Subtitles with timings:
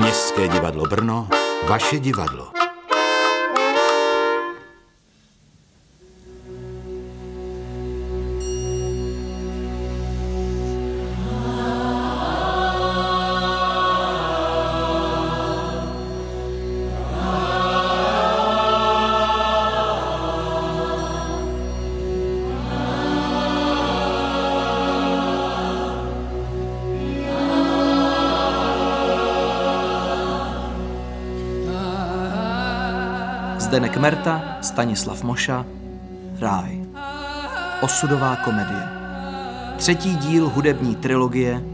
[0.00, 1.28] Městské divadlo Brno,
[1.68, 2.59] vaše divadlo.
[33.80, 35.64] Zdenek Merta, Stanislav Moša,
[36.40, 36.84] Ráj.
[37.80, 38.88] Osudová komedie.
[39.76, 41.64] Třetí díl hudební trilogie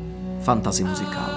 [0.43, 1.36] Fantasy muzikál.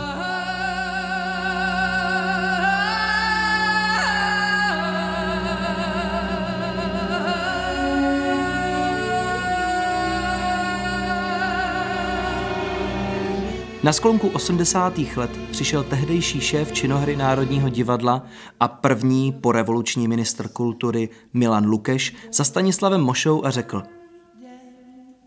[13.84, 14.98] Na sklonku 80.
[15.16, 18.26] let přišel tehdejší šéf činohry Národního divadla
[18.60, 23.84] a první porevoluční ministr kultury Milan Lukeš za Stanislavem Mošou a řekl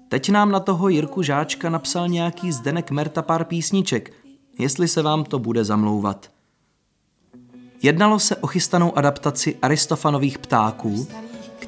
[0.08, 4.12] Teď nám na toho Jirku Žáčka napsal nějaký Zdenek Merta pár písniček,
[4.58, 6.30] jestli se vám to bude zamlouvat.
[7.82, 11.06] Jednalo se o chystanou adaptaci Aristofanových ptáků,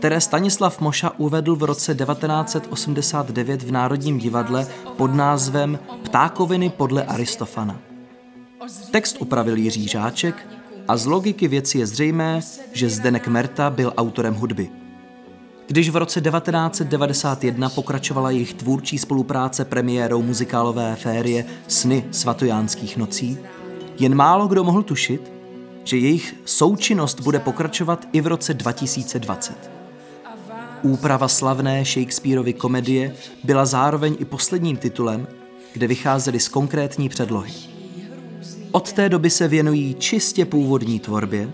[0.04, 7.80] které Stanislav Moša uvedl v roce 1989 v Národním divadle pod názvem Ptákoviny podle Aristofana.
[8.90, 10.46] Text upravil Jiří Žáček
[10.88, 12.40] a z logiky věci je zřejmé,
[12.72, 14.70] že Zdenek Merta byl autorem hudby.
[15.66, 23.38] Když v roce 1991 pokračovala jejich tvůrčí spolupráce premiérou muzikálové férie Sny svatojánských nocí,
[23.98, 25.32] jen málo kdo mohl tušit,
[25.84, 29.83] že jejich součinnost bude pokračovat i v roce 2020.
[30.84, 35.26] Úprava slavné Shakespeareovy komedie byla zároveň i posledním titulem,
[35.72, 37.52] kde vycházely z konkrétní předlohy.
[38.72, 41.50] Od té doby se věnují čistě původní tvorbě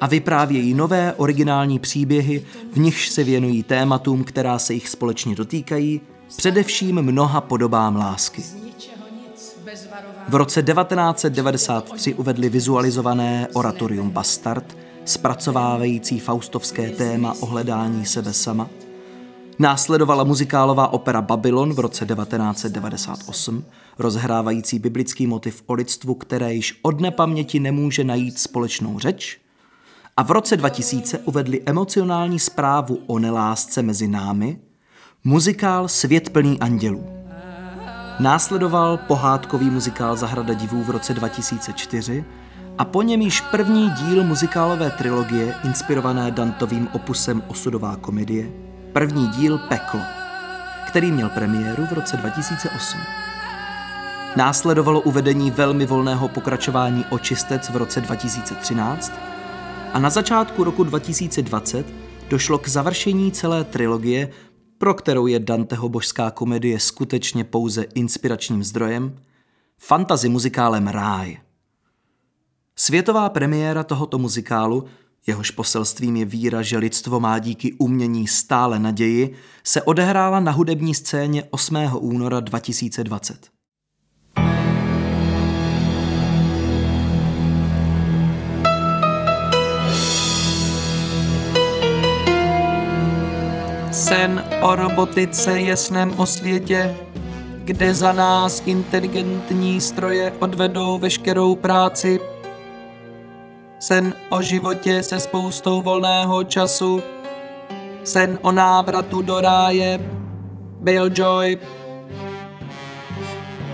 [0.00, 6.00] a vyprávějí nové originální příběhy, v nichž se věnují tématům, která se jich společně dotýkají,
[6.36, 8.44] především mnoha podobám lásky.
[10.28, 14.76] V roce 1993 uvedli vizualizované oratorium Bastard,
[15.08, 18.68] zpracovávající faustovské téma o hledání sebe sama.
[19.58, 23.64] Následovala muzikálová opera Babylon v roce 1998,
[23.98, 29.40] rozhrávající biblický motiv o lidstvu, které již od nepaměti nemůže najít společnou řeč.
[30.16, 34.58] A v roce 2000 uvedli emocionální zprávu o nelásce mezi námi,
[35.24, 37.04] muzikál Svět plný andělů.
[38.20, 42.24] Následoval pohádkový muzikál Zahrada divů v roce 2004
[42.78, 48.50] a po něm již první díl muzikálové trilogie inspirované Dantovým opusem Osudová komedie,
[48.92, 50.00] první díl Peklo,
[50.88, 52.98] který měl premiéru v roce 2008.
[54.36, 59.12] Následovalo uvedení velmi volného pokračování Očistec v roce 2013
[59.92, 61.86] a na začátku roku 2020
[62.28, 64.30] došlo k završení celé trilogie,
[64.78, 69.16] pro kterou je Danteho božská komedie skutečně pouze inspiračním zdrojem,
[69.78, 71.38] fantazi muzikálem Ráj–
[72.80, 74.84] Světová premiéra tohoto muzikálu,
[75.26, 79.34] jehož poselstvím je víra, že lidstvo má díky umění stále naději,
[79.64, 81.76] se odehrála na hudební scéně 8.
[81.98, 83.46] února 2020.
[93.92, 96.96] Sen o robotice je snem o světě,
[97.64, 102.20] kde za nás inteligentní stroje odvedou veškerou práci
[103.78, 107.02] sen o životě se spoustou volného času,
[108.04, 110.00] sen o návratu do ráje,
[110.80, 111.58] Bill Joy.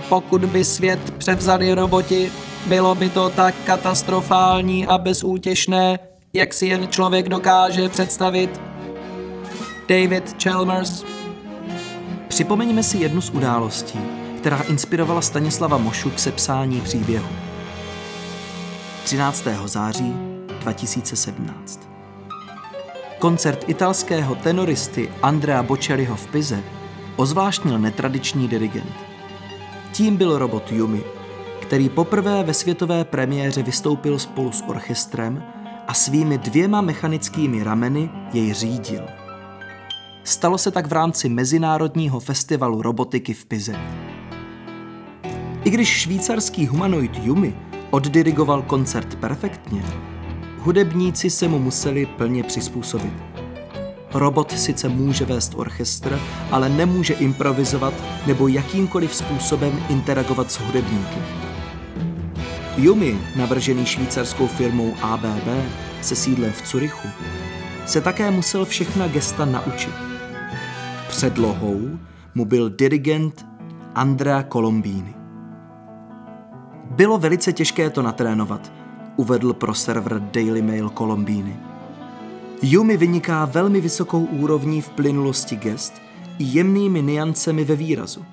[0.09, 2.31] Pokud by svět převzali roboti,
[2.65, 5.99] bylo by to tak katastrofální a bezútěšné,
[6.33, 8.61] jak si jen člověk dokáže představit.
[9.89, 11.03] David Chalmers
[12.27, 13.99] Připomeňme si jednu z událostí,
[14.37, 17.44] která inspirovala Stanislava Mošu k sepsání příběhu.
[19.05, 19.47] 13.
[19.65, 20.13] září
[20.59, 21.89] 2017.
[23.19, 26.63] Koncert italského tenoristy Andrea Bocelliho v Pize
[27.15, 28.93] ozvláštnil netradiční dirigent.
[29.91, 31.03] Tím byl robot Yumi,
[31.61, 35.43] který poprvé ve světové premiéře vystoupil spolu s orchestrem
[35.87, 39.03] a svými dvěma mechanickými rameny jej řídil.
[40.23, 43.75] Stalo se tak v rámci Mezinárodního festivalu robotiky v Pize.
[45.63, 47.55] I když švýcarský humanoid Yumi
[47.95, 49.83] Oddirigoval koncert perfektně.
[50.59, 53.13] Hudebníci se mu museli plně přizpůsobit.
[54.13, 56.19] Robot sice může vést orchestr,
[56.51, 57.93] ale nemůže improvizovat
[58.27, 61.19] nebo jakýmkoliv způsobem interagovat s hudebníky.
[62.77, 65.47] Yumi, navržený švýcarskou firmou ABB
[66.01, 67.07] se sídlem v Curychu,
[67.85, 69.93] se také musel všechna gesta naučit.
[71.07, 71.79] Předlohou
[72.35, 73.45] mu byl dirigent
[73.93, 75.24] Andrea Colombini.
[76.95, 78.73] Bylo velice těžké to natrénovat,
[79.15, 81.59] uvedl pro server Daily Mail Colombini.
[82.61, 85.93] Yumi vyniká velmi vysokou úrovní v plynulosti gest
[86.39, 88.25] i jemnými niancemi ve výrazu.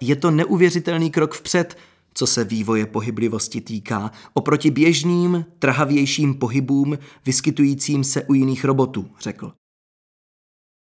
[0.00, 1.78] Je to neuvěřitelný krok vpřed,
[2.14, 9.52] co se vývoje pohyblivosti týká, oproti běžným, trhavějším pohybům vyskytujícím se u jiných robotů, řekl.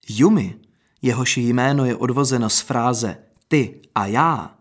[0.08, 0.54] Yumi,
[1.02, 3.16] jehož jméno je odvozeno z fráze
[3.48, 4.59] ty a já,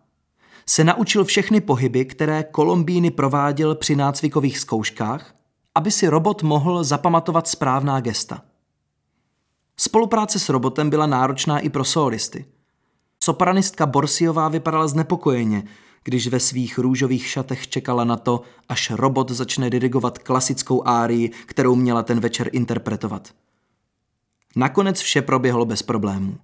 [0.69, 5.36] se naučil všechny pohyby, které Kolombíny prováděl při nácvikových zkouškách,
[5.75, 8.42] aby si robot mohl zapamatovat správná gesta.
[9.77, 12.45] Spolupráce s robotem byla náročná i pro solisty.
[13.24, 15.63] Sopranistka Borsiová vypadala znepokojeně,
[16.04, 21.75] když ve svých růžových šatech čekala na to, až robot začne dirigovat klasickou árii, kterou
[21.75, 23.30] měla ten večer interpretovat.
[24.56, 26.38] Nakonec vše proběhlo bez problémů.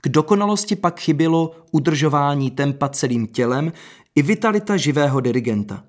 [0.00, 3.72] K dokonalosti pak chybělo udržování tempa celým tělem
[4.14, 5.84] i vitalita živého dirigenta.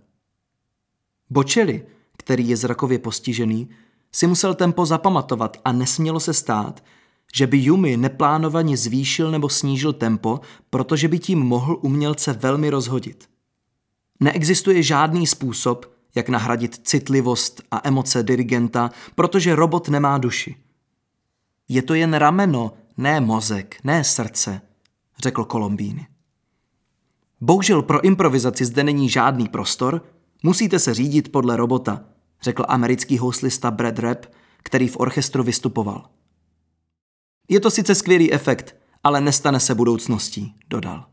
[1.30, 1.86] Bočeli,
[2.18, 3.70] který je zrakově postižený,
[4.12, 6.84] si musel tempo zapamatovat a nesmělo se stát,
[7.34, 10.40] že by Yumi neplánovaně zvýšil nebo snížil tempo,
[10.70, 13.30] protože by tím mohl umělce velmi rozhodit.
[14.20, 15.86] Neexistuje žádný způsob,
[16.16, 20.56] jak nahradit citlivost a emoce dirigenta, protože robot nemá duši.
[21.68, 24.62] Je to jen rameno, ne mozek, ne srdce,
[25.20, 26.08] řekl Kolombíny.
[27.42, 30.04] Bohužel pro improvizaci zde není žádný prostor,
[30.44, 32.06] musíte se řídit podle robota,
[32.42, 34.26] řekl americký houslista Brad Rapp,
[34.64, 36.10] který v orchestru vystupoval.
[37.50, 41.06] Je to sice skvělý efekt, ale nestane se budoucností, dodal.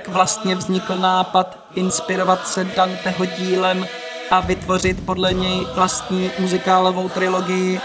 [0.00, 3.86] Jak vlastně vznikl nápad inspirovat se Danteho dílem
[4.30, 7.80] a vytvořit podle něj vlastní muzikálovou trilogii.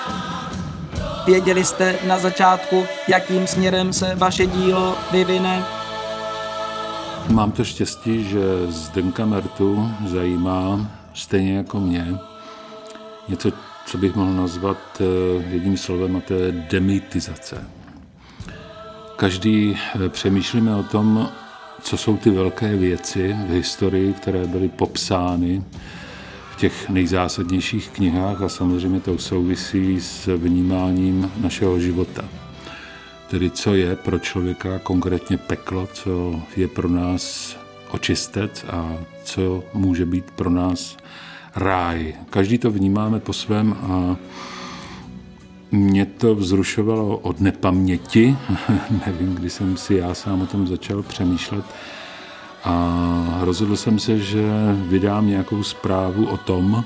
[1.26, 5.66] Věděli jste na začátku, jakým směrem se vaše dílo vyvine?
[7.30, 12.18] Mám to štěstí, že Zdenka Mertu zajímá, stejně jako mě,
[13.28, 13.52] něco,
[13.86, 15.04] co bych mohl nazvat eh,
[15.50, 17.68] jedním slovem, a to je demitizace.
[19.16, 21.32] Každý eh, přemýšlíme o tom,
[21.86, 25.64] co jsou ty velké věci v historii, které byly popsány
[26.52, 32.26] v těch nejzásadnějších knihách a samozřejmě to souvisí s vnímáním našeho života.
[33.30, 37.56] Tedy co je pro člověka konkrétně peklo, co je pro nás
[37.92, 40.98] očistec a co může být pro nás
[41.56, 42.14] ráj.
[42.30, 44.16] Každý to vnímáme po svém a
[45.72, 48.38] mě to vzrušovalo od nepaměti.
[49.06, 51.66] Nevím, kdy jsem si já sám o tom začal přemýšlet
[52.64, 54.44] a rozhodl jsem se, že
[54.76, 56.84] vydám nějakou zprávu o tom,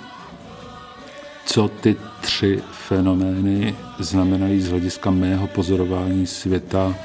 [1.46, 6.96] co ty tři fenomény znamenají z hlediska mého pozorování světa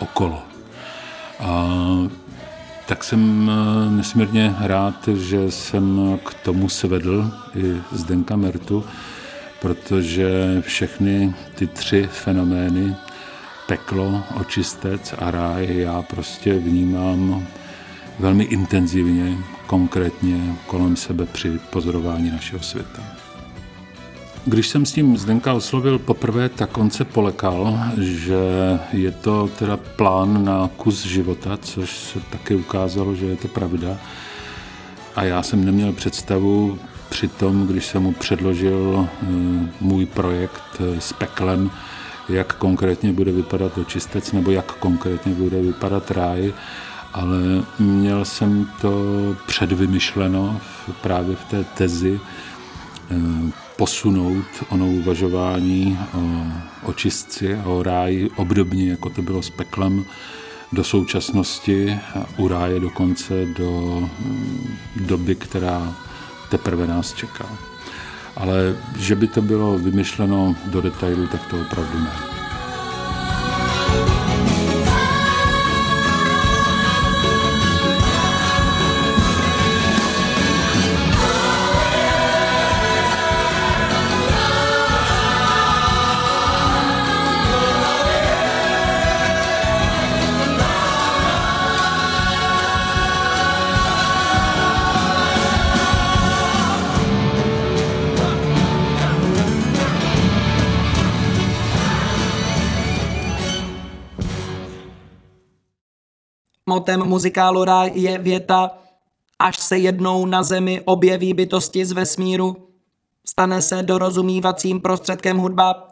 [0.00, 0.42] okolo.
[1.40, 1.68] A
[2.86, 8.84] tak jsem eh, nesmírně rád, že jsem k tomu svedl i Zdenka Mertu,
[9.64, 10.28] protože
[10.60, 12.94] všechny ty tři fenomény,
[13.68, 17.46] peklo, očistec a ráj, já prostě vnímám
[18.18, 23.02] velmi intenzivně, konkrétně kolem sebe při pozorování našeho světa.
[24.44, 28.40] Když jsem s tím Zdenka oslovil poprvé, tak on se polekal, že
[28.92, 33.98] je to teda plán na kus života, což se taky ukázalo, že je to pravda.
[35.16, 36.78] A já jsem neměl představu
[37.14, 39.26] při tom, když jsem mu předložil eh,
[39.80, 41.70] můj projekt eh, s peklem,
[42.28, 46.52] jak konkrétně bude vypadat očistec nebo jak konkrétně bude vypadat ráj
[47.12, 47.38] ale
[47.78, 48.92] měl jsem to
[49.46, 50.60] předvymyšleno
[51.02, 52.20] právě v té tezi
[53.10, 53.14] eh,
[53.76, 56.20] posunout ono uvažování o
[56.88, 60.04] očistci a o ráji obdobně, jako to bylo s peklem,
[60.72, 61.98] do současnosti
[62.36, 63.70] u ráje dokonce do
[64.20, 65.96] mm, doby, která
[66.48, 67.46] teprve nás čeká.
[68.36, 72.33] Ale že by to bylo vymyšleno do detailu, tak to opravdu ne.
[106.74, 108.70] Motem muzikálu Ráj je věta
[109.38, 112.56] Až se jednou na zemi objeví bytosti z vesmíru,
[113.26, 115.88] stane se dorozumívacím prostředkem hudba.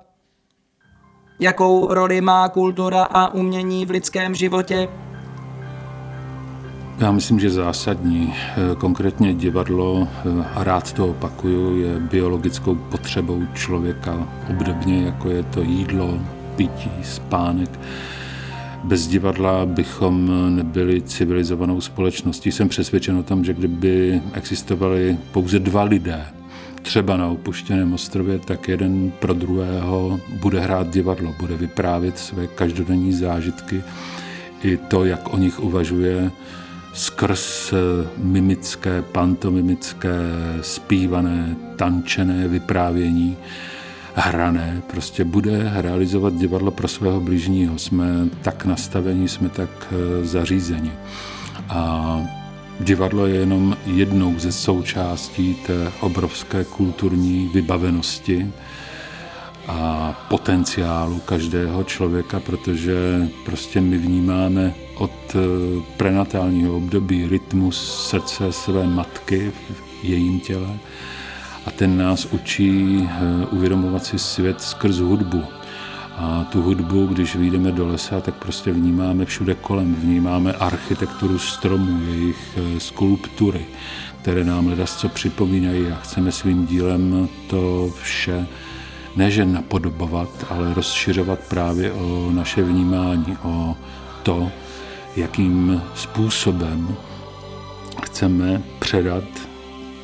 [1.41, 4.89] Jakou roli má kultura a umění v lidském životě?
[6.99, 8.35] Já myslím, že zásadní.
[8.79, 10.09] Konkrétně divadlo,
[10.55, 16.19] a rád to opakuju, je biologickou potřebou člověka, obdobně jako je to jídlo,
[16.57, 17.71] pití, spánek.
[18.85, 22.53] Bez divadla bychom nebyli civilizovanou společností.
[22.53, 26.27] Jsem přesvědčen o tom, že kdyby existovali pouze dva lidé,
[26.83, 33.13] třeba na opuštěném ostrově, tak jeden pro druhého bude hrát divadlo, bude vyprávět své každodenní
[33.13, 33.83] zážitky
[34.63, 36.31] i to, jak o nich uvažuje,
[36.93, 37.75] skrz
[38.19, 40.19] mimické, pantomimické,
[40.61, 43.37] zpívané, tančené vyprávění
[44.15, 47.79] hrané, prostě bude realizovat divadlo pro svého blížního.
[47.79, 48.07] Jsme
[48.43, 50.93] tak nastavení, jsme tak eh, zařízeni.
[51.69, 52.21] A
[52.81, 58.53] divadlo je jenom jednou ze součástí té obrovské kulturní vybavenosti
[59.69, 65.39] a potenciálu každého člověka, protože prostě my vnímáme od eh,
[65.97, 70.79] prenatálního období rytmus srdce své matky v jejím těle
[71.67, 75.45] a ten nás učí eh, uvědomovat si svět skrz hudbu.
[76.17, 79.95] A tu hudbu, když vyjdeme do lesa, tak prostě vnímáme všude kolem.
[79.95, 83.67] Vnímáme architekturu stromů, jejich eh, skulptury,
[84.23, 88.47] které nám ledasco připomínají a chceme svým dílem to vše
[89.17, 93.77] neže napodobovat, ale rozšiřovat právě o naše vnímání, o
[94.23, 94.51] to,
[95.17, 96.97] jakým způsobem
[98.03, 99.52] chceme předat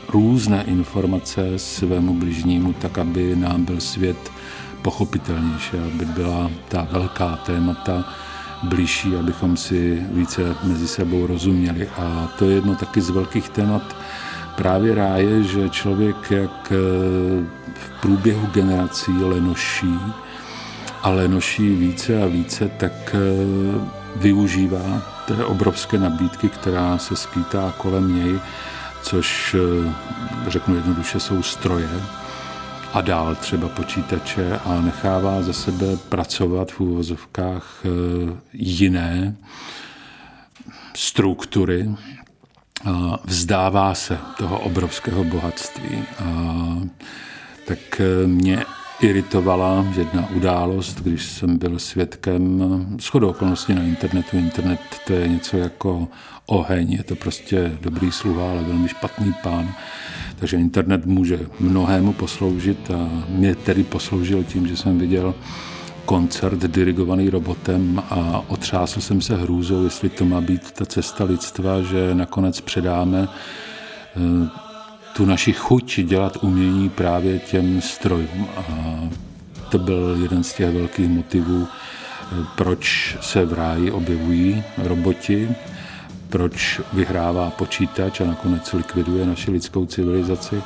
[0.09, 4.33] různé informace svému bližnímu, tak aby nám byl svět
[4.83, 8.05] pochopitelnější, aby byla ta velká témata
[8.63, 11.89] blížší, abychom si více mezi sebou rozuměli.
[11.89, 13.97] A to je jedno taky z velkých témat
[14.57, 16.77] právě ráje, že člověk jak eh,
[17.75, 19.99] v průběhu generací lenoší
[21.03, 23.19] a lenoší více a více, tak eh,
[24.17, 28.41] využívá té obrovské nabídky, která se skýtá kolem něj
[29.03, 29.93] což eh,
[30.49, 31.91] řeknu jednoduše jsou stroje
[32.93, 37.89] a dál třeba počítače a nechává za sebe pracovat v úvozovkách eh,
[38.53, 39.37] jiné
[40.95, 41.89] struktury
[43.25, 46.05] vzdává se toho obrovského bohatství.
[46.19, 46.25] A
[47.67, 48.65] tak eh, mě
[49.01, 52.63] iritovala jedna událost, když jsem byl svědkem
[53.01, 54.37] shodou okolností na internetu.
[54.37, 56.09] Internet to je něco jako
[56.47, 59.75] oheň, je to prostě dobrý sluha, ale velmi špatný pán.
[60.39, 65.35] Takže internet může mnohému posloužit a mě tedy posloužil tím, že jsem viděl
[66.05, 71.83] koncert dirigovaný robotem a otřásl jsem se hrůzou, jestli to má být ta cesta lidstva,
[71.83, 73.29] že nakonec předáme
[74.17, 74.68] eh,
[75.19, 78.49] tu naši chuť dělat umění právě těm strojům.
[78.57, 78.63] A
[79.69, 81.69] to byl jeden z těch velkých motivů,
[82.57, 85.49] proč se v ráji objevují roboti,
[86.29, 90.63] proč vyhrává počítač a nakonec likviduje naši lidskou civilizaci.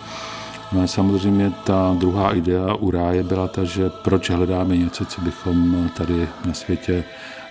[0.72, 5.20] No a samozřejmě ta druhá idea u ráje byla ta, že proč hledáme něco, co
[5.20, 7.04] bychom tady na světě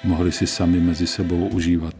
[0.03, 1.95] mohli si sami mezi sebou užívat.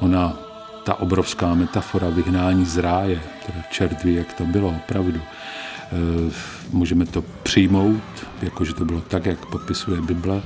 [0.00, 0.47] Ona,
[0.88, 6.32] ta obrovská metafora vyhnání z ráje, teda čert ví, jak to bylo opravdu, eh,
[6.72, 8.02] můžeme to přijmout,
[8.42, 10.42] jakože to bylo tak, jak popisuje Bible,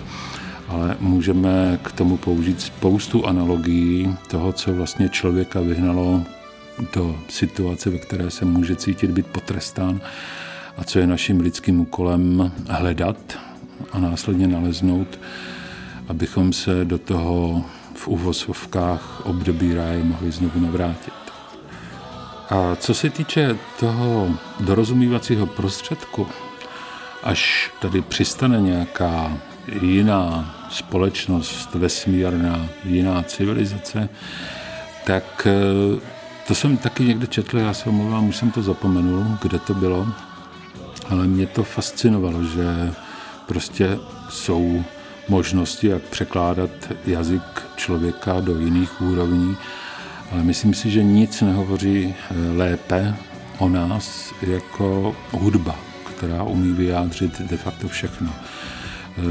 [0.69, 6.23] ale můžeme k tomu použít spoustu analogií toho, co vlastně člověka vyhnalo
[6.95, 10.01] do situace, ve které se může cítit být potrestán
[10.77, 13.39] a co je naším lidským úkolem hledat
[13.93, 15.19] a následně naleznout,
[16.09, 17.65] abychom se do toho
[18.03, 21.15] v uvozovkách období ráje mohli znovu navrátit.
[22.51, 24.31] A co se týče toho
[24.61, 26.27] dorozumívacího prostředku,
[27.23, 29.39] až tady přistane nějaká
[29.83, 34.09] jiná společnost vesmírná, jiná civilizace,
[35.07, 36.01] tak eh,
[36.49, 40.09] to jsem taky někde četl, já se omlouvám, už jsem to zapomenul, kde to bylo,
[41.09, 42.95] ale mě to fascinovalo, že
[43.47, 44.85] prostě jsou
[45.29, 46.71] možnosti, jak překládat
[47.07, 47.43] jazyk
[47.77, 49.57] člověka do jiných úrovní,
[50.33, 53.15] ale myslím si, že nic nehovoří eh, lépe
[53.59, 55.77] o nás jako hudba,
[56.17, 58.33] která umí vyjádřit de facto všechno.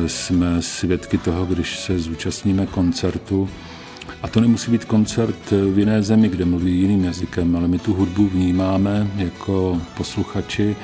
[0.08, 3.50] Jsme svědky toho, když se zúčastníme koncertu,
[4.24, 7.94] a to nemusí být koncert v jiné zemi, kde mluví jiným jazykem, ale my tu
[7.94, 10.76] hudbu vnímáme jako posluchači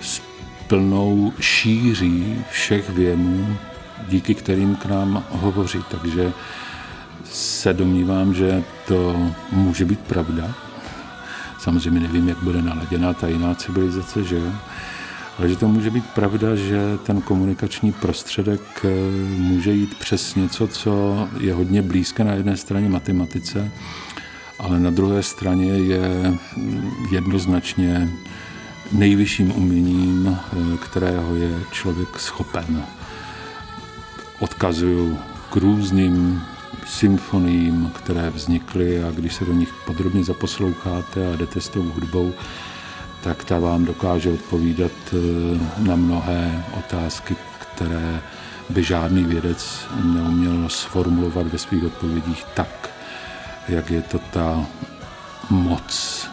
[0.00, 0.22] s
[0.66, 3.56] plnou šíří všech věmů,
[4.08, 5.78] díky kterým k nám hovoří.
[5.90, 6.32] Takže
[7.24, 9.16] se domnívám, že to
[9.52, 10.54] může být pravda.
[11.58, 14.52] Samozřejmě nevím, jak bude naladěná ta jiná civilizace, že jo?
[15.38, 18.88] Ale že to může být pravda, že ten komunikační prostředek eh,
[19.38, 23.70] může jít přes něco, co je hodně blízké na jedné straně matematice,
[24.58, 28.08] ale na druhé straně je mm, jednoznačně
[28.92, 32.84] nejvyšším uměním, eh, kterého je člověk schopen.
[34.40, 35.18] Odkazuju
[35.50, 36.42] k různým
[36.86, 42.32] symfoniím, které vznikly a když se do nich podrobně zaposloucháte a jdete s tou hudbou,
[43.22, 48.22] tak ta vám dokáže odpovídat eh, na mnohé otázky, které
[48.70, 52.90] by žádný vědec neuměl sformulovat ve svých odpovědích tak,
[53.68, 54.66] jak je to ta
[55.50, 56.26] moc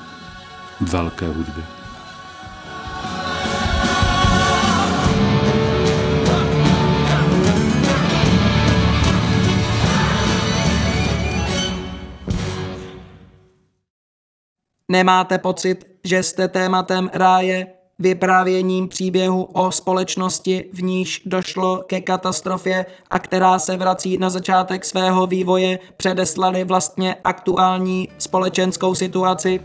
[0.81, 1.63] velké hudby.
[14.93, 17.67] Nemáte pocit, že jste tématem ráje,
[18.00, 24.85] vyprávěním příběhu o společnosti, v níž došlo ke katastrofě a která se vrací na začátek
[24.85, 29.59] svého vývoje, předeslali vlastně aktuální společenskou situaci?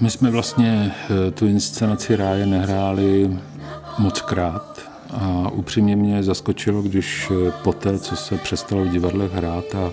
[0.00, 3.38] My jsme vlastně eh, tu inscenaci ráje nehráli
[3.98, 9.74] moc krát a upřímně mě zaskočilo, když eh, poté, co se přestalo v divadlech hrát
[9.74, 9.92] a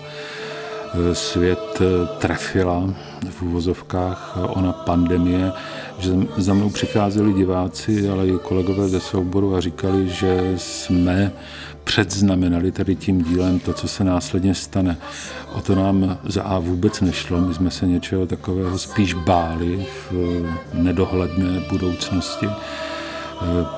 [1.14, 1.82] svět
[2.18, 2.94] trefila
[3.30, 5.52] v úvozovkách ona pandemie,
[6.00, 11.32] že za mnou přicházeli diváci, ale i kolegové ze souboru a říkali, že jsme
[11.84, 14.98] předznamenali tady tím dílem to, co se následně stane.
[15.54, 20.46] O to nám za A vůbec nešlo, my jsme se něčeho takového spíš báli v
[20.74, 22.48] nedohledné budoucnosti.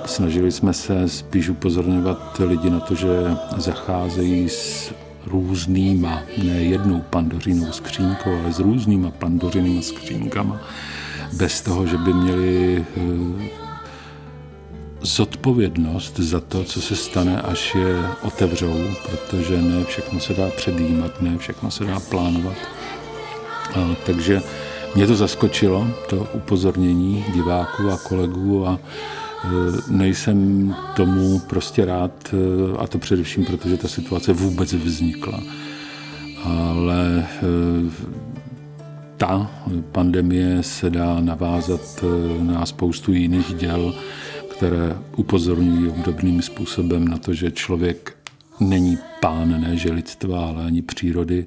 [0.05, 3.07] Snažili jsme se spíš upozorňovat lidi na to, že
[3.57, 4.93] zacházejí s
[5.25, 10.62] různýma, ne jednou pandořinou skřínkou, ale s různýma pandořinými skřínkama,
[11.33, 13.63] bez toho, že by měli eh,
[15.01, 18.75] zodpovědnost za to, co se stane, až je otevřou,
[19.09, 22.55] protože ne všechno se dá předjímat, ne všechno se dá plánovat.
[24.05, 24.41] Takže
[24.95, 28.79] mě to zaskočilo, to upozornění diváků a kolegů a
[29.88, 35.43] nejsem tomu prostě rád, eh, a to především proto, že ta situace vůbec vznikla.
[36.43, 37.91] Ale eh,
[39.17, 39.51] ta
[39.91, 42.03] pandemie se dá navázat
[42.41, 43.95] na spoustu jiných děl,
[44.58, 48.15] které upozorňují obdobným způsobem na to, že člověk
[48.60, 51.45] není pán ne že lidstva, ale ani přírody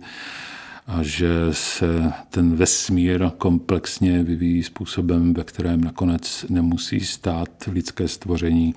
[0.87, 8.75] a že se ten vesmír komplexně vyvíjí způsobem, ve kterém nakonec nemusí stát lidské stvoření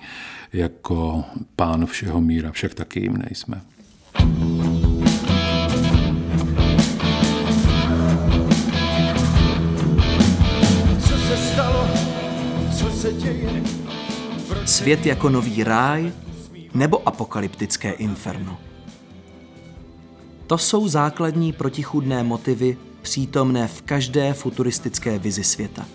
[0.52, 1.24] jako
[1.56, 3.60] pán všeho míra, však taky jim nejsme.
[11.00, 11.88] Co se stalo?
[12.78, 13.62] Co se děje?
[14.64, 16.12] Svět jako nový ráj
[16.74, 18.69] nebo apokalyptické inferno?
[20.50, 25.86] To jsou základní protichůdné motivy přítomné v každé futuristické vizi světa.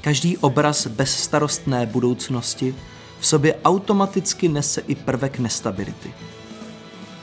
[0.00, 2.74] Každý obraz bezstarostné budoucnosti
[3.20, 6.14] v sobě automaticky nese i prvek nestability.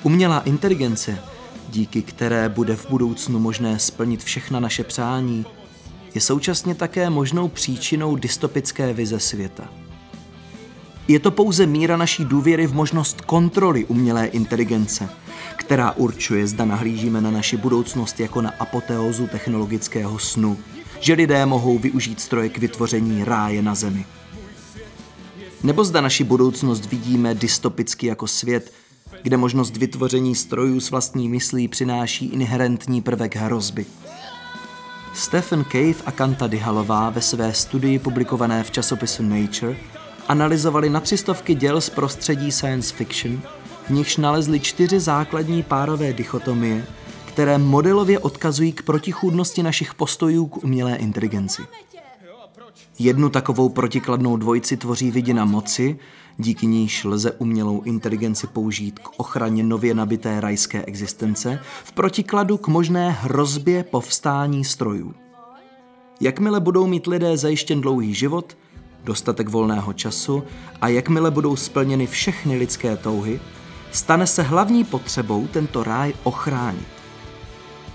[0.04, 1.20] Umělá inteligence,
[1.70, 5.46] díky které bude v budoucnu možné splnit všechna naše přání,
[6.16, 9.70] je současně také možnou příčinou dystopické vize světa.
[11.08, 15.10] Je to pouze míra naší důvěry v možnost kontroly umělé inteligence–
[15.56, 20.58] která určuje, zda nahlížíme na naši budoucnost jako na apoteózu technologického snu,
[21.00, 24.06] že lidé mohou využít stroje k vytvoření ráje na zemi.
[25.64, 28.74] Nebo zda naši budoucnost vidíme dystopicky jako svět,
[29.22, 33.86] kde možnost vytvoření strojů s vlastní myslí přináší inherentní prvek hrozby.
[35.14, 39.76] Stephen Cave a Kanta Dihalová ve své studii publikované v časopisu Nature
[40.28, 43.42] analyzovali na třistovky děl z prostředí science fiction
[43.86, 46.86] v nichž nalezli čtyři základní párové dichotomie,
[47.26, 51.62] které modelově odkazují k protichůdnosti našich postojů k umělé inteligenci.
[53.00, 56.00] Jednu takovou protikladnou dvojici tvoří vidina moci,
[56.38, 62.68] díky níž lze umělou inteligenci použít k ochraně nově nabité rajské existence, v protikladu k
[62.68, 65.14] možné hrozbě povstání strojů.
[66.22, 68.58] Jakmile budou mít lidé zajištěn dlouhý život,
[69.04, 70.44] dostatek volného času
[70.82, 73.40] a jakmile budou splněny všechny lidské touhy,
[73.94, 76.88] stane se hlavní potřebou tento ráj ochránit.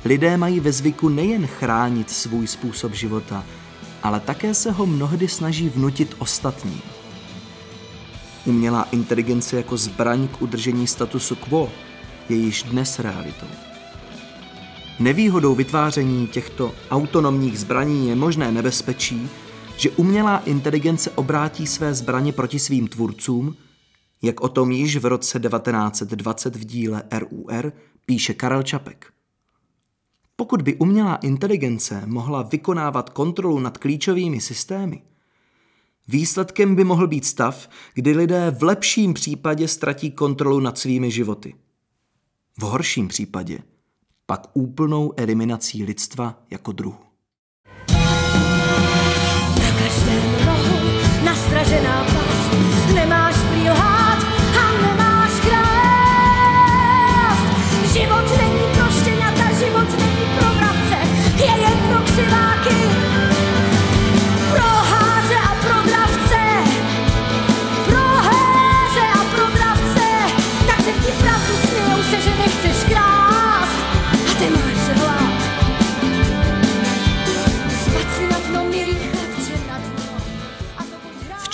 [0.05, 3.45] Lidé mají ve zvyku nejen chránit svůj způsob života,
[4.03, 6.81] ale také se ho mnohdy snaží vnutit ostatním.
[8.47, 11.71] Umělá inteligence jako zbraň k udržení statusu quo
[12.29, 13.47] je již dnes realitou.
[14.99, 19.29] Nevýhodou vytváření těchto autonomních zbraní je možné nebezpečí,
[19.77, 23.57] že umělá inteligence obrátí své zbraně proti svým tvůrcům,
[24.23, 27.73] jak o tom již v roce 1920 v díle RUR
[28.07, 29.13] píše Karel Čapek.
[30.37, 35.03] Pokud by umělá inteligence mohla vykonávat kontrolu nad klíčovými systémy,
[36.09, 41.55] výsledkem by mohl být stav, kdy lidé v lepším případě ztratí kontrolu nad svými životy.
[42.59, 43.59] V horším případě
[44.27, 46.99] pak úplnou eliminací lidstva jako druhu.
[49.59, 52.05] Na každém rohu nastražená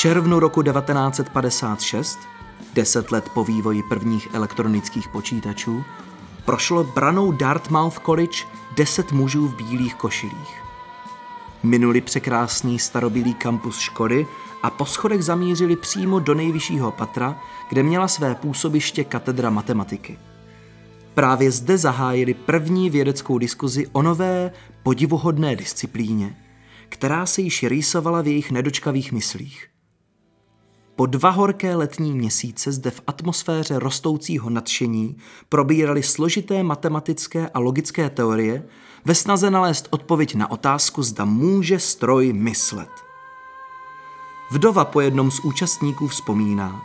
[0.05, 2.19] červnu roku 1956,
[2.75, 5.85] deset let po vývoji prvních elektronických počítačů,
[6.45, 8.39] prošlo branou Dartmouth College
[8.77, 10.63] deset mužů v bílých košilích.
[11.63, 14.27] Minuli překrásný starobylý kampus školy
[14.63, 20.19] a po schodech zamířili přímo do nejvyššího patra, kde měla své působiště katedra matematiky.
[21.15, 26.37] Právě zde zahájili první vědeckou diskuzi o nové, podivuhodné disciplíně,
[26.89, 29.74] která se již rýsovala v jejich nedočkavých myslích.
[30.97, 35.17] Po dva horké letní měsíce zde v atmosféře rostoucího nadšení
[35.49, 38.67] probírali složité matematické a logické teorie
[39.05, 42.91] ve snaze nalézt odpověď na otázku, zda může stroj myslet.
[44.51, 46.83] Vdova po jednom z účastníků vzpomíná,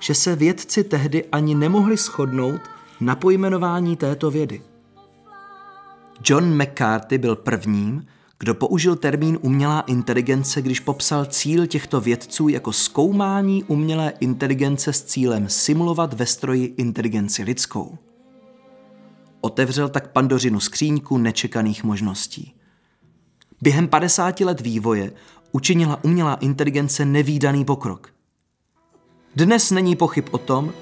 [0.00, 2.60] že se vědci tehdy ani nemohli shodnout
[3.00, 4.62] na pojmenování této vědy.
[6.24, 8.06] John McCarthy byl prvním,
[8.42, 15.04] kdo použil termín umělá inteligence, když popsal cíl těchto vědců jako zkoumání umělé inteligence s
[15.04, 17.98] cílem simulovat ve stroji inteligenci lidskou.
[19.40, 22.54] Otevřel tak pandořinu skříňku nečekaných možností.
[23.60, 25.12] Během 50 let vývoje
[25.52, 28.14] učinila umělá inteligence nevýdaný pokrok.
[29.36, 30.72] Dnes není pochyb o tom,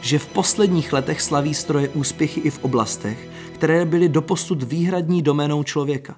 [0.00, 5.62] že v posledních letech slaví stroje úspěchy i v oblastech, které byly doposud výhradní doménou
[5.62, 6.16] člověka.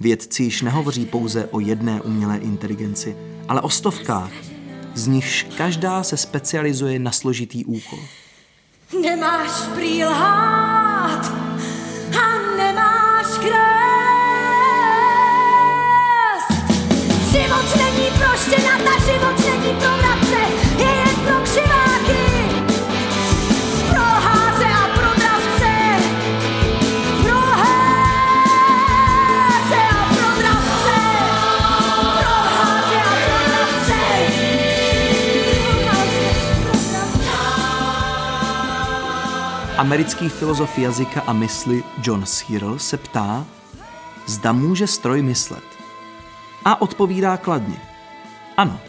[0.00, 3.16] Vědci již nehovoří pouze o jedné umělé inteligenci,
[3.48, 4.30] ale o stovkách,
[4.94, 7.98] z nichž každá se specializuje na složitý úkol.
[9.02, 11.32] Nemáš prý lhát
[12.20, 13.84] a nemáš krást.
[17.30, 20.03] Život není pro štěňata, život není pro
[39.84, 43.46] Americký filozof jazyka a mysli John Searle se ptá,
[44.26, 45.64] zda může stroj myslet.
[46.64, 47.76] A odpovídá kladně.
[48.56, 48.80] Ano,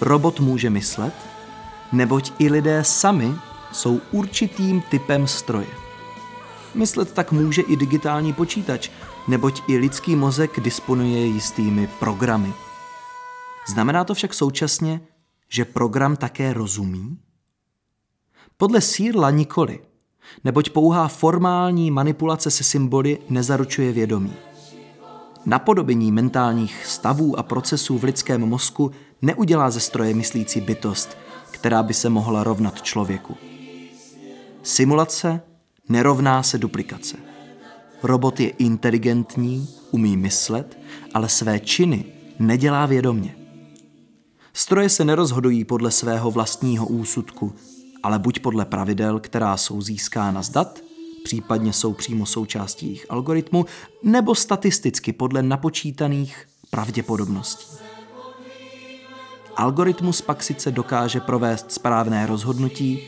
[0.00, 1.14] robot může myslet,
[1.92, 3.34] neboť i lidé sami
[3.72, 5.66] jsou určitým typem stroje.
[6.74, 8.90] Myslet tak může i digitální počítač,
[9.28, 12.52] neboť i lidský mozek disponuje jistými programy.
[13.68, 15.00] Znamená to však současně,
[15.48, 17.18] že program také rozumí?
[18.56, 19.80] Podle Sírla nikoli,
[20.44, 24.32] neboť pouhá formální manipulace se symboly nezaručuje vědomí.
[25.46, 28.90] Napodobení mentálních stavů a procesů v lidském mozku
[29.22, 31.16] neudělá ze stroje myslící bytost,
[31.50, 33.36] která by se mohla rovnat člověku.
[34.62, 35.40] Simulace
[35.88, 37.16] nerovná se duplikace.
[38.02, 40.78] Robot je inteligentní, umí myslet,
[41.14, 42.04] ale své činy
[42.38, 43.36] nedělá vědomně.
[44.52, 47.52] Stroje se nerozhodují podle svého vlastního úsudku,
[48.02, 50.80] ale buď podle pravidel, která jsou získána z dat,
[51.24, 53.66] případně jsou přímo součástí jejich algoritmu,
[54.02, 57.78] nebo statisticky podle napočítaných pravděpodobností.
[59.56, 63.00] Algoritmus pak sice dokáže provést správné rozhodnutí,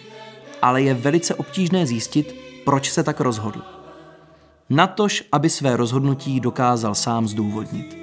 [0.63, 3.63] ale je velice obtížné zjistit, proč se tak rozhodl.
[4.71, 7.97] Natož, aby své rozhodnutí dokázal sám zdůvodnit.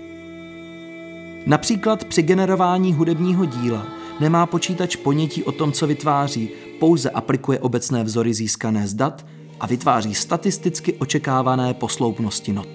[1.45, 3.88] Například při generování hudebního díla
[4.19, 9.26] nemá počítač ponětí o tom, co vytváří, pouze aplikuje obecné vzory získané z dat
[9.60, 12.68] a vytváří statisticky očekávané posloupnosti not.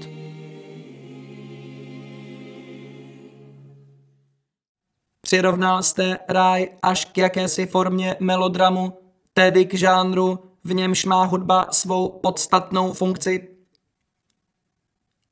[5.20, 8.98] Přirovnal jste ráj až k jakési formě melodramu,
[9.32, 13.48] tedy k žánru, v němž má hudba svou podstatnou funkci.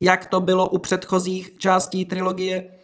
[0.00, 2.79] Jak to bylo u předchozích částí trilogie?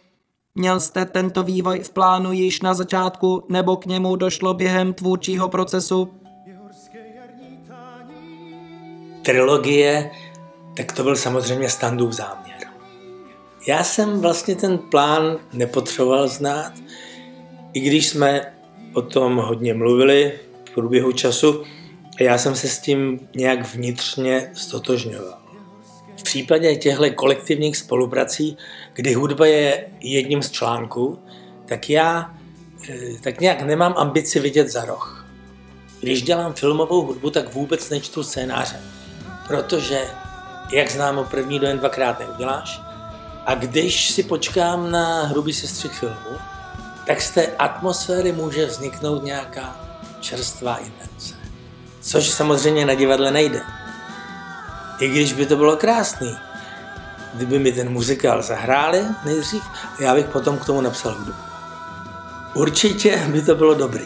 [0.59, 5.49] Měl jste tento vývoj v plánu již na začátku, nebo k němu došlo během tvůrčího
[5.49, 6.13] procesu?
[9.21, 10.11] Trilogie,
[10.77, 12.57] tak to byl samozřejmě standův záměr.
[13.67, 16.73] Já jsem vlastně ten plán nepotřeboval znát,
[17.73, 18.53] i když jsme
[18.93, 21.63] o tom hodně mluvili v průběhu času,
[22.19, 25.46] a já jsem se s tím nějak vnitřně stotožňoval.
[26.27, 28.57] Případě těchto kolektivních spoluprací,
[28.93, 31.19] kdy hudba je jedním z článků,
[31.65, 32.33] tak já
[32.89, 35.27] eh, tak nějak nemám ambici vidět za roh.
[36.01, 38.79] Když dělám filmovou hudbu, tak vůbec nečtu scénáře,
[39.47, 40.01] protože,
[40.71, 42.81] jak známo, první dojen dvakrát neuděláš.
[43.45, 46.37] A když si počkám na hrubý sestřih filmu,
[47.05, 49.75] tak z té atmosféry může vzniknout nějaká
[50.19, 51.35] čerstvá invence.
[52.01, 53.61] Což samozřejmě na divadle nejde.
[54.99, 56.37] I když by to bylo krásný,
[57.33, 59.63] kdyby mi ten muzikál zahráli nejdřív,
[59.99, 61.33] já bych potom k tomu napsal hudbu.
[62.55, 64.05] Určitě by to bylo dobrý.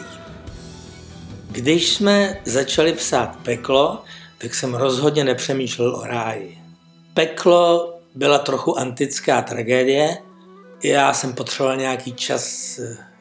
[1.50, 4.02] Když jsme začali psát Peklo,
[4.38, 6.58] tak jsem rozhodně nepřemýšlel o ráji.
[7.14, 10.18] Peklo byla trochu antická tragédie,
[10.82, 12.78] já jsem potřeboval nějaký čas,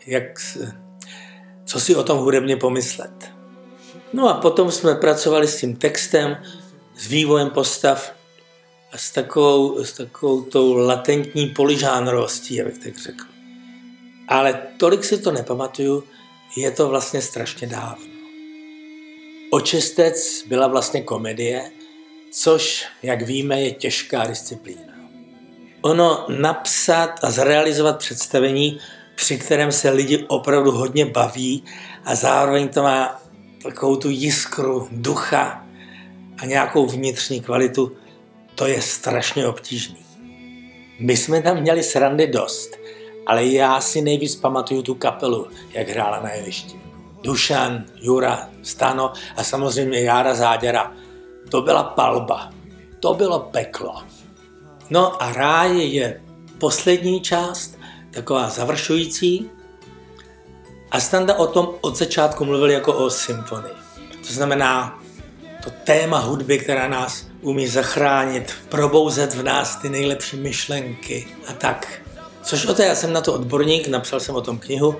[0.07, 0.23] jak,
[1.65, 3.31] co si o tom hudebně pomyslet.
[4.13, 6.38] No a potom jsme pracovali s tím textem,
[6.95, 8.13] s vývojem postav
[8.91, 13.25] a s takovou, s takovou tou latentní poližánrovostí, abych tak řekl.
[14.27, 16.04] Ale tolik si to nepamatuju,
[16.58, 18.06] je to vlastně strašně dávno.
[19.49, 21.71] Očistec byla vlastně komedie,
[22.32, 24.93] což, jak víme, je těžká disciplína.
[25.82, 28.80] Ono napsat a zrealizovat představení,
[29.15, 31.63] při kterém se lidi opravdu hodně baví
[32.06, 33.21] a zároveň to má
[33.63, 35.61] takovou tu jiskru ducha
[36.41, 37.91] a nějakou vnitřní kvalitu,
[38.56, 40.06] to je strašně obtížný.
[40.99, 42.77] My jsme tam měli srandy dost,
[43.27, 46.82] ale já si nejvíc pamatuju tu kapelu, jak hrála na jevišti.
[47.23, 50.93] Dušan, Jura, Stano a samozřejmě Jára Záděra.
[51.49, 52.49] To byla palba.
[52.99, 54.04] To bylo peklo.
[54.89, 56.21] No a ráj je
[56.58, 57.77] poslední část,
[58.12, 59.49] taková završující.
[60.91, 63.73] A Standa o tom od začátku mluvil jako o symfonii.
[64.27, 65.00] To znamená
[65.63, 72.02] to téma hudby, která nás umí zachránit, probouzet v nás ty nejlepší myšlenky a tak.
[72.43, 74.95] Což o to, já jsem na to odborník, napsal jsem o tom knihu,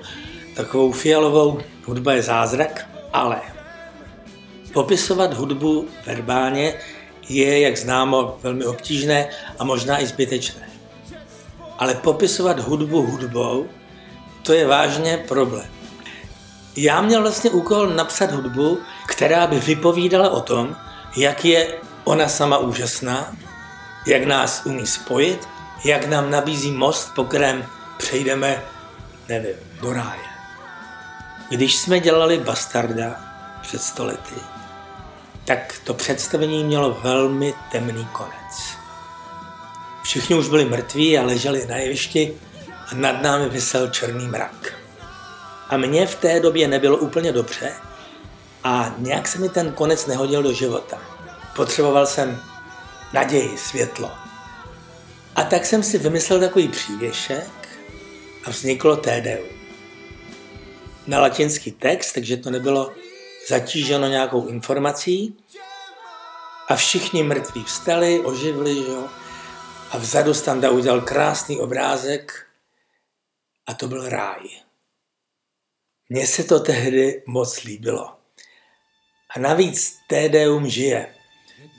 [0.56, 3.40] takovou fialovou, hudba je zázrak, ale
[4.72, 6.74] popisovat hudbu verbálně
[7.28, 10.68] je, jak známo, velmi obtížné a možná i zbytečné.
[11.78, 13.66] Ale popisovat hudbu hudbou,
[14.42, 15.66] to je vážně problém.
[16.76, 18.78] Já měl vlastně úkol napsat hudbu,
[19.12, 20.76] která by vypovídala o tom,
[21.16, 23.36] jak je ona sama úžasná,
[24.06, 25.48] jak nás umí spojit,
[25.84, 28.62] jak nám nabízí most, po kterém přejdeme,
[29.28, 30.24] nevím, do ráje.
[31.50, 33.20] Když jsme dělali Bastarda
[33.62, 34.34] před stolety,
[35.44, 38.76] tak to představení mělo velmi temný konec.
[40.02, 42.34] Všichni už byli mrtví a leželi na jevišti
[42.92, 44.74] a nad námi vysel černý mrak.
[45.68, 47.72] A mně v té době nebylo úplně dobře
[48.64, 51.02] a nějak se mi ten konec nehodil do života.
[51.56, 52.42] Potřeboval jsem
[53.12, 54.10] naději, světlo.
[55.34, 57.50] A tak jsem si vymyslel takový přívěšek
[58.44, 59.48] a vzniklo Tédeum.
[61.06, 62.92] Na latinský text, takže to nebylo
[63.48, 65.36] zatíženo nějakou informací
[66.68, 68.96] a všichni mrtví vstali, oživli, že?
[69.90, 72.46] A vzadu Standa udělal krásný obrázek
[73.66, 74.40] a to byl ráj.
[76.08, 78.21] Mně se to tehdy moc líbilo.
[79.36, 81.06] A navíc Tédeum žije.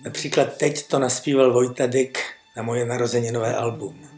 [0.05, 2.19] Například teď to naspíval Vojta Dyk
[2.57, 4.09] na moje narozeninové album.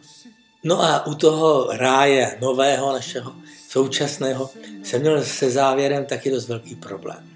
[0.63, 3.36] No a u toho ráje nového našeho
[3.69, 4.50] současného
[4.84, 7.30] jsem měl se závěrem taky dost velký problém.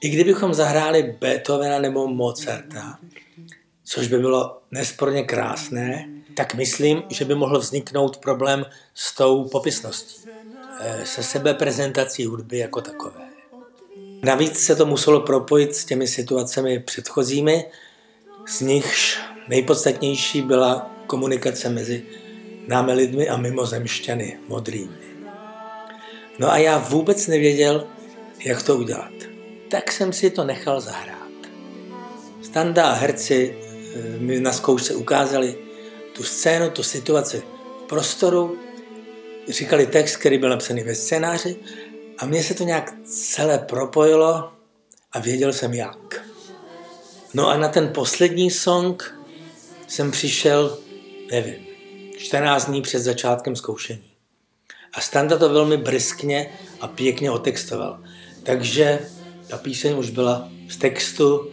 [0.00, 2.98] I kdybychom zahráli Beethovena nebo Mozarta,
[3.84, 10.28] což by bylo nesporně krásné, tak myslím, že by mohl vzniknout problém s tou popisností,
[10.80, 13.25] eh, se sebe prezentací hudby jako takové.
[14.22, 17.64] Navíc se to muselo propojit s těmi situacemi předchozími,
[18.48, 22.02] z nichž nejpodstatnější byla komunikace mezi
[22.66, 25.06] námi lidmi a mimozemšťany modrými.
[26.38, 27.86] No a já vůbec nevěděl,
[28.44, 29.12] jak to udělat
[29.68, 31.16] tak jsem si to nechal zahrát.
[32.42, 35.58] Standa a herci eh, mi na zkoušce ukázali
[36.12, 37.42] tu scénu, tu situaci
[37.84, 38.58] v prostoru
[39.48, 41.56] říkali text, který byl napsaný ve scénáři
[42.18, 44.52] a mně se to nějak celé propojilo
[45.12, 46.24] a věděl jsem jak.
[47.34, 49.14] No a na ten poslední song
[49.88, 50.78] jsem přišel,
[51.30, 51.66] nevím,
[52.18, 54.10] 14 dní před začátkem zkoušení.
[54.94, 56.50] A Standa to velmi briskně
[56.80, 58.02] a pěkně otextoval.
[58.42, 58.98] Takže
[59.48, 61.52] ta píseň už byla v textu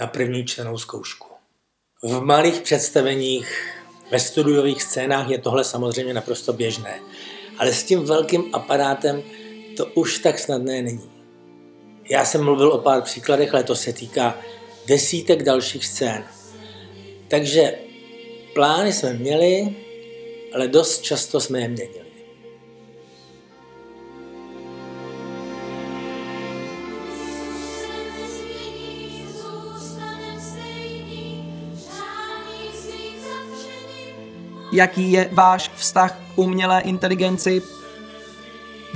[0.00, 1.28] na první čtenou zkoušku.
[2.02, 3.74] V malých představeních,
[4.10, 7.00] ve studiových scénách je tohle samozřejmě naprosto běžné.
[7.58, 9.22] Ale s tím velkým aparátem
[9.76, 11.10] to už tak snadné není.
[12.10, 14.38] Já jsem mluvil o pár příkladech, ale to se týká
[14.86, 16.24] desítek dalších scén.
[17.28, 17.74] Takže
[18.54, 19.76] plány jsme měli,
[20.54, 22.06] ale dost často jsme je měnili.
[34.72, 37.75] Jaký je váš vztah k umělé inteligenci?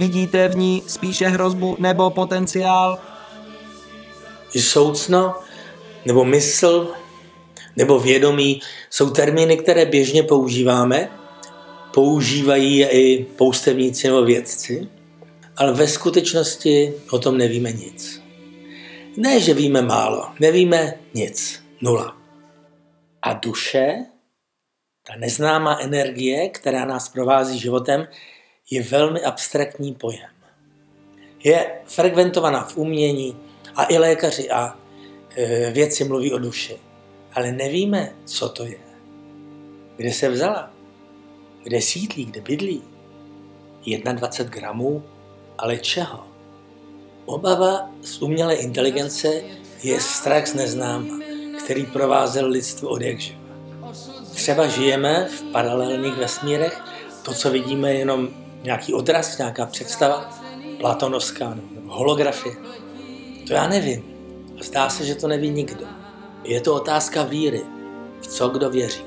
[0.01, 2.99] Vidíte v ní spíše hrozbu nebo potenciál?
[4.59, 5.35] Soucno
[6.05, 6.95] nebo mysl
[7.77, 8.61] nebo vědomí
[8.91, 11.11] jsou termíny, které běžně používáme.
[11.95, 14.89] Používají je i poustevníci nebo vědci,
[15.57, 18.23] ale ve skutečnosti o tom nevíme nic.
[19.17, 22.17] Ne, že víme málo, nevíme nic, nula.
[23.23, 24.05] A duše,
[25.07, 28.07] ta neznámá energie, která nás provází životem,
[28.71, 30.31] je velmi abstraktní pojem.
[31.45, 33.37] Je frekventovaná v umění
[33.77, 34.79] a i lékaři a
[35.37, 36.79] e, vědci mluví o duši.
[37.33, 38.79] Ale nevíme, co to je.
[39.97, 40.71] Kde se vzala?
[41.63, 42.83] Kde sídlí, kde bydlí?
[44.13, 45.03] 21 gramů,
[45.59, 46.27] ale čeho?
[47.25, 49.43] Obava z umělé inteligence
[49.83, 51.19] je strach z neznáma,
[51.65, 53.41] který provázel lidstvo od jak živa.
[54.35, 56.83] Třeba žijeme v paralelních vesmírech,
[57.23, 58.29] to, co vidíme, je jenom
[58.63, 60.39] nějaký odraz, nějaká představa,
[60.81, 62.55] platonovská nebo holografie.
[63.47, 64.05] To já nevím.
[64.61, 65.87] A zdá se, že to neví nikdo.
[66.45, 67.63] Je to otázka víry,
[68.21, 69.03] v co kdo věří.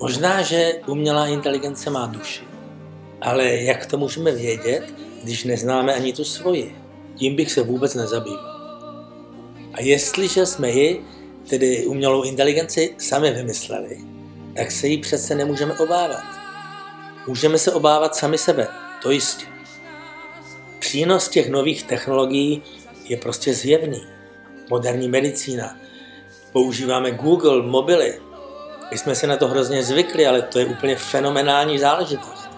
[0.00, 2.44] Možná, že umělá inteligence má duši,
[3.20, 6.76] ale jak to můžeme vědět, když neznáme ani tu svoji?
[7.14, 8.52] Tím bych se vůbec nezabýval.
[9.74, 11.04] A jestliže jsme ji,
[11.48, 13.98] tedy umělou inteligenci, sami vymysleli,
[14.56, 16.41] tak se jí přece nemůžeme obávat.
[17.26, 18.68] Můžeme se obávat sami sebe,
[19.02, 19.46] to jistě.
[20.78, 22.62] Přínos těch nových technologií
[23.04, 24.06] je prostě zjevný.
[24.70, 25.78] Moderní medicína,
[26.52, 28.20] používáme Google, mobily.
[28.90, 32.48] My jsme si na to hrozně zvykli, ale to je úplně fenomenální záležitost.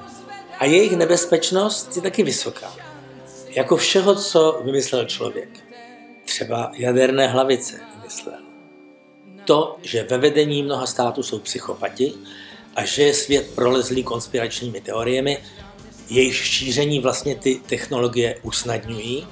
[0.58, 2.72] A jejich nebezpečnost je taky vysoká.
[3.48, 5.48] Jako všeho, co vymyslel člověk.
[6.24, 8.38] Třeba jaderné hlavice vymyslel.
[9.44, 12.14] To, že ve vedení mnoha států jsou psychopati
[12.76, 15.38] a že je svět prolezlý konspiračními teoriemi,
[16.10, 19.26] jejich šíření vlastně ty technologie usnadňují,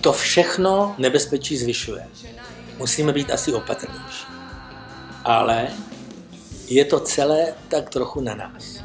[0.00, 2.06] to všechno nebezpečí zvyšuje
[2.82, 4.26] musíme být asi opatrnější.
[5.24, 5.68] Ale
[6.68, 8.82] je to celé tak trochu na nás.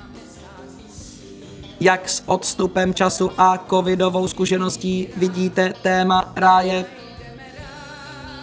[1.80, 6.86] Jak s odstupem času a covidovou zkušeností vidíte téma ráje?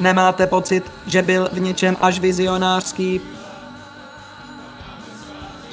[0.00, 3.20] Nemáte pocit, že byl v něčem až vizionářský?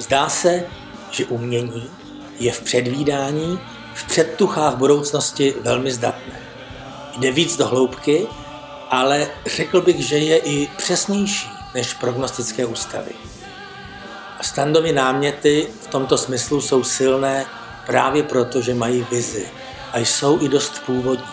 [0.02, 0.64] Zdá se,
[1.10, 1.90] že umění
[2.38, 3.58] je v předvídání,
[3.94, 6.40] v předtuchách budoucnosti velmi zdatné.
[7.18, 8.26] Jde víc do hloubky
[8.92, 13.12] ale řekl bych, že je i přesnější než prognostické ústavy.
[14.38, 17.46] A standovy náměty v tomto smyslu jsou silné
[17.86, 19.48] právě proto, že mají vizi
[19.92, 21.24] a jsou i dost původní,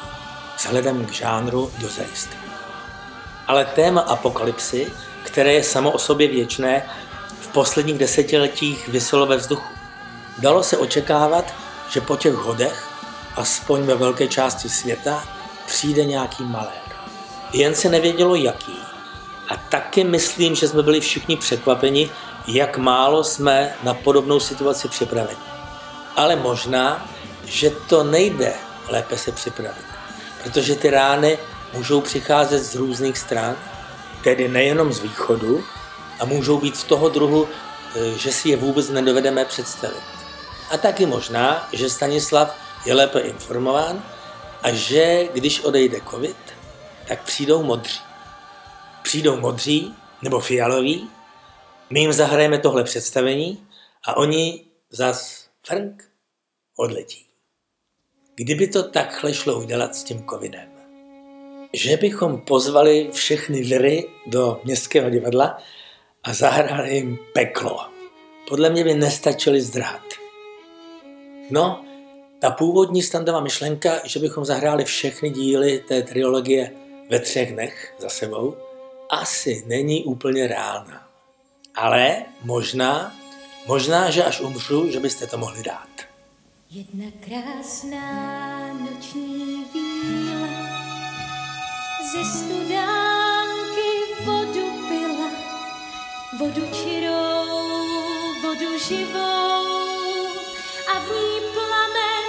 [0.58, 2.36] vzhledem k žánru dozajisté.
[3.48, 4.92] Ale téma apokalypsy,
[5.24, 6.86] které je samo o sobě věčné,
[7.42, 9.74] v posledních desetiletích vyselo ve vzduchu.
[10.38, 11.54] Dalo se očekávat,
[11.90, 12.88] že po těch hodech,
[13.36, 15.28] aspoň ve velké části světa,
[15.66, 16.90] přijde nějaký malér
[17.54, 18.80] jen se nevědělo jaký.
[19.50, 22.10] A taky myslím, že jsme byli všichni překvapeni,
[22.48, 25.40] jak málo jsme na podobnou situaci připraveni.
[26.16, 27.10] Ale možná,
[27.46, 28.54] že to nejde
[28.88, 29.86] lépe se připravit,
[30.44, 31.38] protože ty rány
[31.74, 33.56] můžou přicházet z různých stran,
[34.24, 35.64] tedy nejenom z východu,
[36.20, 37.48] a můžou být z toho druhu,
[37.96, 40.04] e, že si je vůbec nedovedeme představit.
[40.72, 42.56] A taky možná, že Stanislav
[42.86, 44.04] je lépe informován
[44.62, 46.38] a že když odejde covid,
[47.08, 48.00] tak přijdou modří.
[49.04, 51.10] Přijdou modří nebo fialoví,
[51.90, 53.68] my jim zahrajeme tohle představení
[54.08, 56.04] a oni zas frnk
[56.76, 57.26] odletí.
[58.36, 60.70] Kdyby to takhle šlo udělat s tím covidem,
[61.74, 65.58] že bychom pozvali všechny liry do městského divadla
[66.30, 67.80] a zahrali jim peklo.
[68.50, 70.02] Podle mě by nestačili zdrhat.
[71.50, 71.86] No,
[72.40, 76.72] ta původní standová myšlenka, že bychom zahráli všechny díly té trilogie
[77.10, 78.58] ve třech dnech za sebou,
[79.10, 81.08] asi není úplně reálná.
[81.76, 83.16] Ale možná,
[83.68, 85.90] možná, že až umřu, že byste to mohli dát.
[86.70, 90.48] Jedna krásná noční víla
[92.14, 93.29] ze studánky
[96.40, 97.52] vodu čirou,
[98.44, 99.68] vodu živou
[100.88, 102.26] a v ní plamen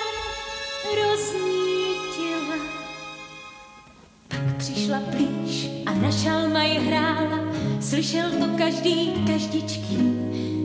[0.99, 2.59] roznítila.
[4.59, 7.39] Přišla blíž a na šalmaj hrála,
[7.81, 9.99] slyšel to každý, každičky.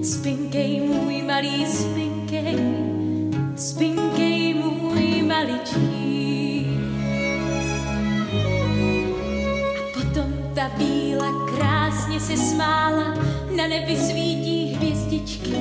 [0.03, 2.57] Spinkej, můj malý, spinkej,
[3.55, 6.65] spinkej, můj maličký.
[9.77, 11.44] A potom ta bíla
[12.15, 13.13] krásně se smála,
[13.55, 15.55] na nebi svítí hvězdičky.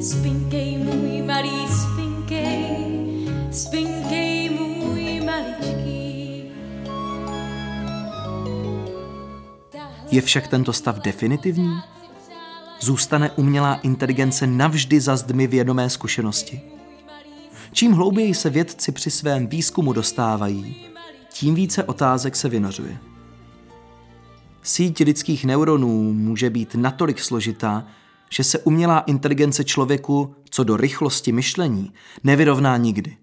[0.00, 6.44] Spinkej, můj malý, spinkej, spinkej, můj maličký.
[10.10, 11.80] Je však tento stav definitivní?
[12.80, 16.60] Zůstane umělá inteligence navždy za zdmi vědomé zkušenosti?
[17.72, 20.76] Čím hlouběji se vědci při svém výzkumu dostávají,
[21.32, 23.11] tím více otázek se vynořuje.
[24.62, 27.86] Síť lidských neuronů může být natolik složitá,
[28.30, 31.92] že se umělá inteligence člověku co do rychlosti myšlení
[32.24, 33.16] nevyrovná nikdy.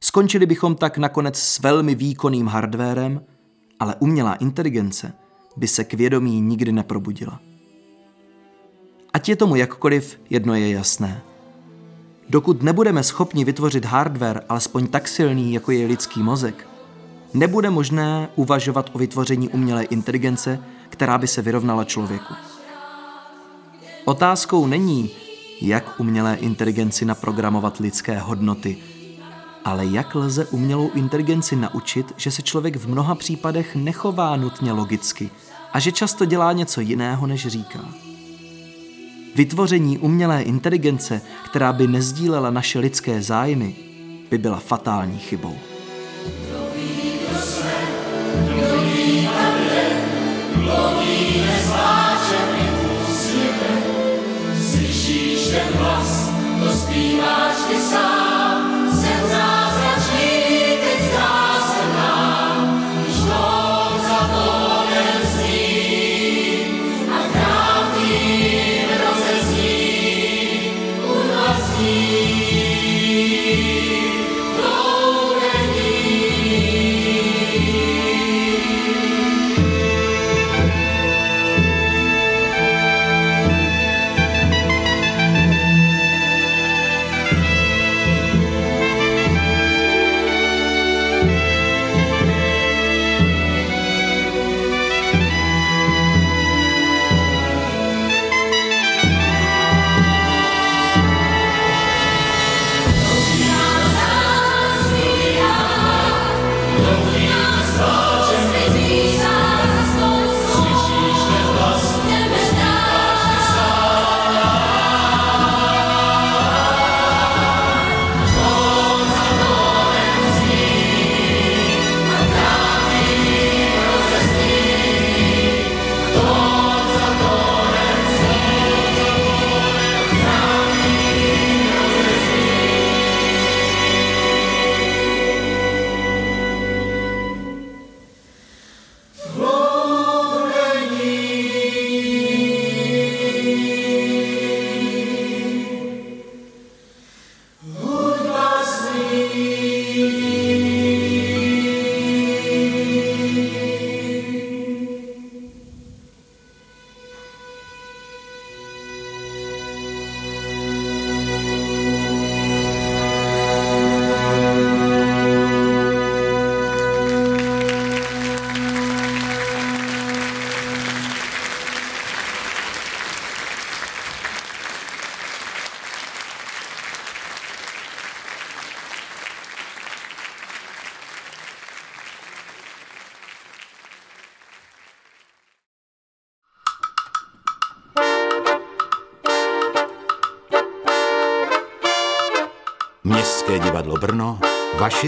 [0.00, 3.20] Skončili bychom tak nakonec s velmi výkonným hardwarem,
[3.80, 5.12] ale umělá inteligence
[5.56, 7.40] by se k vědomí nikdy neprobudila.
[9.12, 11.22] Ať je tomu jakkoliv, jedno je jasné.
[12.28, 16.68] Dokud nebudeme schopni vytvořit hardware alespoň tak silný, jako je lidský mozek,
[17.38, 20.58] nebude možné uvažovat o vytvoření umělé inteligence,
[20.88, 22.34] která by se vyrovnala člověku.
[24.04, 25.10] Otázkou není,
[25.62, 28.76] jak umělé inteligenci naprogramovat lidské hodnoty,
[29.64, 35.30] ale jak lze umělou inteligenci naučit, že se člověk v mnoha případech nechová nutně logicky
[35.72, 37.80] a že často dělá něco jiného, než říká.
[39.34, 43.76] Vytvoření umělé inteligence, která by nezdílela naše lidské zájmy,
[44.30, 45.56] by byla fatální chybou.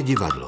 [0.03, 0.47] Divadlo.